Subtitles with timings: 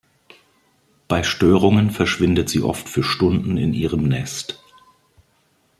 [1.07, 4.59] Bei Störungen verschwindet sie oft für Stunden in ihrem Nest.